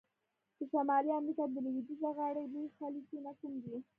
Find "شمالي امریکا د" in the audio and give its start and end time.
0.71-1.55